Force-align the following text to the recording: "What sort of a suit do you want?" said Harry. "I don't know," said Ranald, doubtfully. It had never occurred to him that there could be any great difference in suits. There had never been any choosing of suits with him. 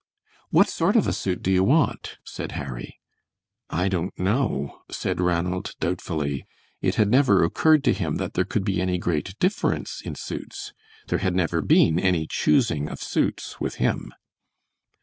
"What 0.49 0.67
sort 0.67 0.95
of 0.95 1.05
a 1.05 1.13
suit 1.13 1.43
do 1.43 1.51
you 1.51 1.63
want?" 1.63 2.17
said 2.23 2.53
Harry. 2.53 2.99
"I 3.69 3.87
don't 3.87 4.17
know," 4.17 4.81
said 4.89 5.21
Ranald, 5.21 5.75
doubtfully. 5.79 6.47
It 6.81 6.95
had 6.95 7.07
never 7.07 7.43
occurred 7.43 7.83
to 7.83 7.93
him 7.93 8.15
that 8.15 8.33
there 8.33 8.43
could 8.43 8.63
be 8.63 8.81
any 8.81 8.97
great 8.97 9.37
difference 9.37 10.01
in 10.03 10.15
suits. 10.15 10.73
There 11.09 11.19
had 11.19 11.35
never 11.35 11.61
been 11.61 11.99
any 11.99 12.25
choosing 12.25 12.89
of 12.89 12.97
suits 12.99 13.61
with 13.61 13.75
him. 13.75 14.11